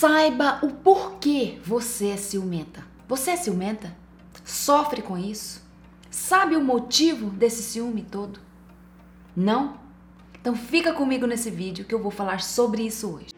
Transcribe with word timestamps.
Saiba 0.00 0.60
o 0.62 0.68
porquê 0.68 1.58
você 1.62 2.06
é 2.12 2.16
ciumenta. 2.16 2.82
Você 3.06 3.32
é 3.32 3.36
ciumenta? 3.36 3.94
Sofre 4.42 5.02
com 5.02 5.18
isso? 5.18 5.62
Sabe 6.10 6.56
o 6.56 6.64
motivo 6.64 7.28
desse 7.28 7.62
ciúme 7.62 8.00
todo? 8.10 8.40
Não? 9.36 9.78
Então 10.40 10.56
fica 10.56 10.94
comigo 10.94 11.26
nesse 11.26 11.50
vídeo 11.50 11.84
que 11.84 11.94
eu 11.94 12.02
vou 12.02 12.10
falar 12.10 12.40
sobre 12.40 12.80
isso 12.80 13.14
hoje. 13.14 13.28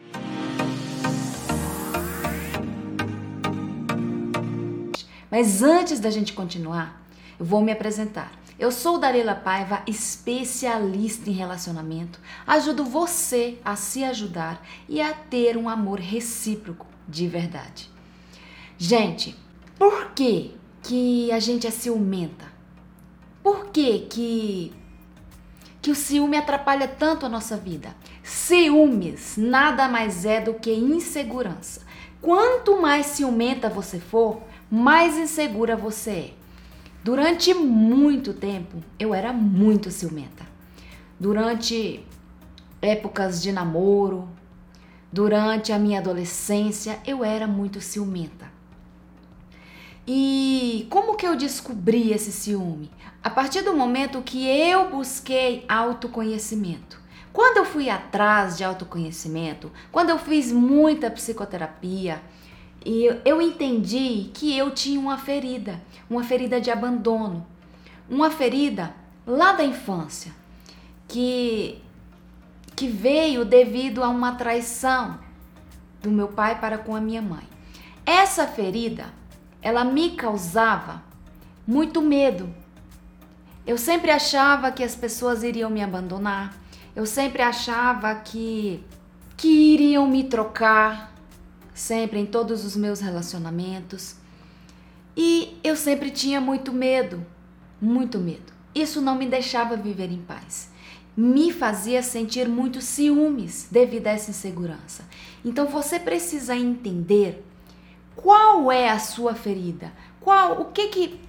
Mas 5.29 5.61
antes 5.61 5.99
da 5.99 6.09
gente 6.09 6.31
continuar, 6.31 7.05
eu 7.37 7.45
vou 7.45 7.61
me 7.61 7.73
apresentar. 7.73 8.31
Eu 8.59 8.71
sou 8.71 8.99
Darela 8.99 9.33
Paiva, 9.33 9.81
especialista 9.87 11.27
em 11.29 11.33
relacionamento. 11.33 12.19
Ajudo 12.45 12.85
você 12.85 13.57
a 13.65 13.75
se 13.75 14.03
ajudar 14.03 14.63
e 14.87 15.01
a 15.01 15.11
ter 15.11 15.57
um 15.57 15.67
amor 15.67 15.99
recíproco 15.99 16.85
de 17.07 17.27
verdade. 17.27 17.89
Gente, 18.77 19.35
por 19.77 20.11
que 20.11 20.55
que 20.83 21.31
a 21.31 21.39
gente 21.39 21.65
é 21.65 21.71
ciumenta? 21.71 22.45
Por 23.41 23.71
que 23.71 23.99
que 24.01 24.73
que 25.81 25.91
o 25.91 25.95
ciúme 25.95 26.37
atrapalha 26.37 26.87
tanto 26.87 27.25
a 27.25 27.29
nossa 27.29 27.57
vida? 27.57 27.93
Ciúmes 28.23 29.35
nada 29.35 29.89
mais 29.89 30.25
é 30.25 30.39
do 30.39 30.53
que 30.53 30.71
insegurança. 30.71 31.81
Quanto 32.21 32.79
mais 32.79 33.07
ciumenta 33.07 33.67
você 33.67 33.99
for, 33.99 34.41
mais 34.71 35.17
insegura 35.17 35.75
você 35.75 36.11
é. 36.11 36.42
Durante 37.03 37.53
muito 37.53 38.33
tempo, 38.33 38.77
eu 38.97 39.13
era 39.13 39.33
muito 39.33 39.91
ciumenta. 39.91 40.45
Durante 41.19 42.01
épocas 42.81 43.41
de 43.41 43.51
namoro, 43.51 44.29
durante 45.11 45.73
a 45.73 45.77
minha 45.77 45.99
adolescência, 45.99 46.99
eu 47.05 47.21
era 47.21 47.45
muito 47.45 47.81
ciumenta. 47.81 48.49
E 50.07 50.87
como 50.89 51.17
que 51.17 51.27
eu 51.27 51.35
descobri 51.35 52.13
esse 52.13 52.31
ciúme? 52.31 52.89
A 53.21 53.29
partir 53.29 53.63
do 53.63 53.73
momento 53.73 54.21
que 54.21 54.47
eu 54.47 54.89
busquei 54.89 55.65
autoconhecimento. 55.67 57.01
Quando 57.33 57.57
eu 57.57 57.65
fui 57.65 57.89
atrás 57.89 58.57
de 58.57 58.63
autoconhecimento, 58.63 59.69
quando 59.91 60.09
eu 60.09 60.19
fiz 60.19 60.53
muita 60.53 61.11
psicoterapia, 61.11 62.21
e 62.85 63.05
eu 63.23 63.41
entendi 63.41 64.29
que 64.33 64.57
eu 64.57 64.71
tinha 64.71 64.99
uma 64.99 65.17
ferida, 65.17 65.81
uma 66.09 66.23
ferida 66.23 66.59
de 66.59 66.69
abandono, 66.69 67.45
uma 68.09 68.29
ferida 68.29 68.93
lá 69.25 69.53
da 69.53 69.63
infância, 69.63 70.33
que, 71.07 71.81
que 72.75 72.87
veio 72.87 73.45
devido 73.45 74.03
a 74.03 74.09
uma 74.09 74.33
traição 74.35 75.19
do 76.01 76.11
meu 76.11 76.27
pai 76.27 76.59
para 76.59 76.77
com 76.77 76.95
a 76.95 76.99
minha 76.99 77.21
mãe. 77.21 77.47
Essa 78.05 78.45
ferida, 78.45 79.05
ela 79.61 79.85
me 79.85 80.11
causava 80.11 81.01
muito 81.65 82.01
medo. 82.01 82.53
Eu 83.65 83.77
sempre 83.77 84.11
achava 84.11 84.71
que 84.71 84.83
as 84.83 84.93
pessoas 84.93 85.41
iriam 85.41 85.69
me 85.69 85.81
abandonar. 85.81 86.53
Eu 86.93 87.05
sempre 87.05 87.41
achava 87.41 88.13
que 88.15 88.83
que 89.35 89.47
iriam 89.47 90.07
me 90.07 90.23
trocar, 90.23 91.12
sempre 91.73 92.19
em 92.19 92.25
todos 92.25 92.65
os 92.65 92.75
meus 92.75 92.99
relacionamentos. 92.99 94.15
E 95.15 95.57
eu 95.63 95.75
sempre 95.75 96.11
tinha 96.11 96.41
muito 96.41 96.71
medo, 96.71 97.25
muito 97.81 98.17
medo. 98.19 98.53
Isso 98.73 99.01
não 99.01 99.15
me 99.15 99.27
deixava 99.27 99.75
viver 99.75 100.11
em 100.11 100.21
paz. 100.21 100.71
Me 101.15 101.51
fazia 101.51 102.01
sentir 102.01 102.47
muito 102.47 102.81
ciúmes 102.81 103.67
devido 103.69 104.07
a 104.07 104.11
essa 104.11 104.31
insegurança. 104.31 105.05
Então 105.45 105.67
você 105.67 105.99
precisa 105.99 106.55
entender 106.55 107.43
qual 108.15 108.71
é 108.71 108.89
a 108.89 108.99
sua 108.99 109.35
ferida, 109.35 109.91
qual, 110.19 110.61
o 110.61 110.65
que 110.65 110.87
que, 110.87 111.19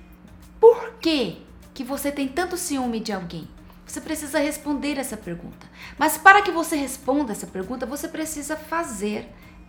por 0.61 0.95
que 1.00 1.39
que 1.75 1.84
você 1.84 2.12
tem 2.12 2.28
tanto 2.28 2.56
ciúme 2.56 3.00
de 3.00 3.12
alguém? 3.12 3.49
Você 3.87 4.00
precisa 4.00 4.38
responder 4.38 4.99
essa 4.99 5.16
pergunta. 5.16 5.66
Mas 5.99 6.16
para 6.16 6.41
que 6.41 6.50
você 6.50 6.77
responda 6.77 7.33
essa 7.33 7.47
pergunta, 7.47 7.84
você 7.84 8.09
precisa 8.09 8.56
fazer 8.56 9.28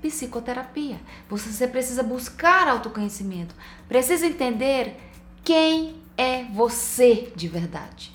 psicoterapia. 0.09 0.99
Você 1.27 1.67
precisa 1.67 2.03
buscar 2.03 2.67
autoconhecimento, 2.67 3.55
precisa 3.87 4.27
entender 4.27 4.97
quem 5.43 6.01
é 6.15 6.43
você 6.43 7.33
de 7.35 7.47
verdade. 7.47 8.13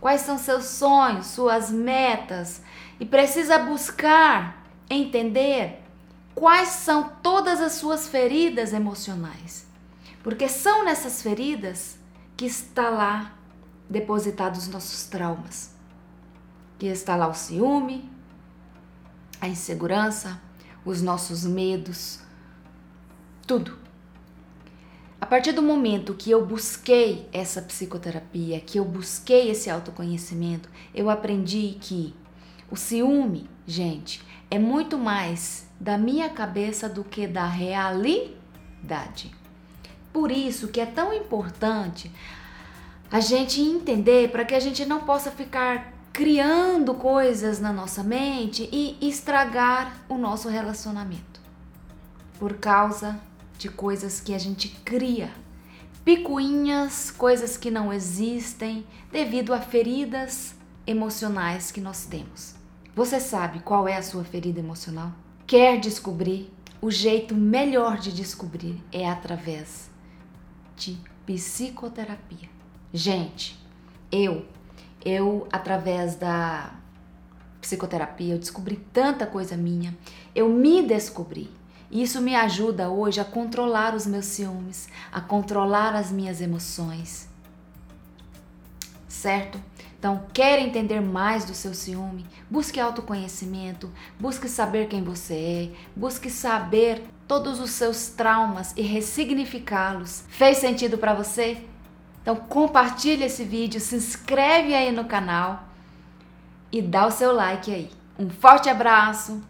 Quais 0.00 0.22
são 0.22 0.38
seus 0.38 0.64
sonhos, 0.64 1.26
suas 1.26 1.70
metas 1.70 2.62
e 2.98 3.04
precisa 3.04 3.58
buscar 3.58 4.64
entender 4.88 5.82
quais 6.34 6.68
são 6.68 7.12
todas 7.22 7.60
as 7.60 7.72
suas 7.72 8.08
feridas 8.08 8.72
emocionais. 8.72 9.66
Porque 10.22 10.48
são 10.48 10.84
nessas 10.84 11.20
feridas 11.20 11.98
que 12.36 12.46
está 12.46 12.88
lá 12.88 13.34
depositados 13.88 14.60
os 14.60 14.68
nossos 14.68 15.04
traumas. 15.04 15.74
Que 16.78 16.86
está 16.86 17.14
lá 17.14 17.28
o 17.28 17.34
ciúme, 17.34 18.10
a 19.40 19.48
insegurança, 19.48 20.40
os 20.84 21.02
nossos 21.02 21.44
medos, 21.44 22.20
tudo. 23.46 23.78
A 25.20 25.26
partir 25.26 25.52
do 25.52 25.62
momento 25.62 26.14
que 26.14 26.30
eu 26.30 26.44
busquei 26.46 27.28
essa 27.32 27.60
psicoterapia, 27.60 28.60
que 28.60 28.78
eu 28.78 28.84
busquei 28.84 29.50
esse 29.50 29.68
autoconhecimento, 29.68 30.68
eu 30.94 31.10
aprendi 31.10 31.76
que 31.80 32.14
o 32.70 32.76
ciúme, 32.76 33.48
gente, 33.66 34.22
é 34.50 34.58
muito 34.58 34.96
mais 34.96 35.68
da 35.78 35.98
minha 35.98 36.28
cabeça 36.30 36.88
do 36.88 37.04
que 37.04 37.26
da 37.26 37.46
realidade. 37.46 39.30
Por 40.12 40.30
isso 40.30 40.68
que 40.68 40.80
é 40.80 40.86
tão 40.86 41.12
importante 41.12 42.10
a 43.10 43.20
gente 43.20 43.60
entender 43.60 44.30
para 44.30 44.44
que 44.44 44.54
a 44.54 44.60
gente 44.60 44.86
não 44.86 45.00
possa 45.00 45.30
ficar 45.30 45.92
criando 46.20 46.92
coisas 46.92 47.60
na 47.60 47.72
nossa 47.72 48.04
mente 48.04 48.68
e 48.70 48.94
estragar 49.00 50.04
o 50.06 50.18
nosso 50.18 50.50
relacionamento 50.50 51.40
por 52.38 52.58
causa 52.58 53.18
de 53.56 53.70
coisas 53.70 54.20
que 54.20 54.34
a 54.34 54.38
gente 54.38 54.68
cria, 54.84 55.32
picuinhas, 56.04 57.10
coisas 57.10 57.56
que 57.56 57.70
não 57.70 57.90
existem 57.90 58.86
devido 59.10 59.54
a 59.54 59.62
feridas 59.62 60.54
emocionais 60.86 61.72
que 61.72 61.80
nós 61.80 62.04
temos. 62.04 62.54
Você 62.94 63.18
sabe 63.18 63.60
qual 63.60 63.88
é 63.88 63.96
a 63.96 64.02
sua 64.02 64.22
ferida 64.22 64.60
emocional? 64.60 65.12
Quer 65.46 65.80
descobrir? 65.80 66.52
O 66.82 66.90
jeito 66.90 67.34
melhor 67.34 67.96
de 67.96 68.12
descobrir 68.12 68.78
é 68.92 69.08
através 69.08 69.88
de 70.76 70.98
psicoterapia. 71.24 72.50
Gente, 72.92 73.58
eu 74.12 74.44
eu, 75.04 75.46
através 75.52 76.14
da 76.14 76.72
psicoterapia, 77.60 78.34
eu 78.34 78.38
descobri 78.38 78.76
tanta 78.92 79.26
coisa 79.26 79.56
minha. 79.56 79.96
Eu 80.34 80.48
me 80.48 80.82
descobri. 80.82 81.50
E 81.90 82.02
isso 82.02 82.20
me 82.20 82.36
ajuda 82.36 82.88
hoje 82.88 83.20
a 83.20 83.24
controlar 83.24 83.94
os 83.94 84.06
meus 84.06 84.26
ciúmes, 84.26 84.88
a 85.12 85.20
controlar 85.20 85.94
as 85.94 86.12
minhas 86.12 86.40
emoções. 86.40 87.28
Certo? 89.08 89.60
Então, 89.98 90.24
quer 90.32 90.58
entender 90.60 91.00
mais 91.00 91.44
do 91.44 91.52
seu 91.52 91.74
ciúme? 91.74 92.24
Busque 92.48 92.80
autoconhecimento, 92.80 93.90
busque 94.18 94.48
saber 94.48 94.88
quem 94.88 95.02
você 95.02 95.34
é, 95.34 95.70
busque 95.94 96.30
saber 96.30 97.02
todos 97.28 97.60
os 97.60 97.70
seus 97.70 98.08
traumas 98.08 98.72
e 98.76 98.82
ressignificá-los. 98.82 100.24
Fez 100.28 100.58
sentido 100.58 100.96
para 100.96 101.12
você? 101.12 101.58
Então 102.22 102.36
compartilha 102.36 103.26
esse 103.26 103.44
vídeo, 103.44 103.80
se 103.80 103.96
inscreve 103.96 104.74
aí 104.74 104.92
no 104.92 105.04
canal 105.06 105.64
e 106.70 106.82
dá 106.82 107.06
o 107.06 107.10
seu 107.10 107.32
like 107.32 107.72
aí. 107.72 107.90
Um 108.18 108.28
forte 108.28 108.68
abraço. 108.68 109.42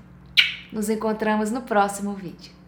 Nos 0.72 0.88
encontramos 0.88 1.50
no 1.50 1.62
próximo 1.62 2.12
vídeo. 2.12 2.59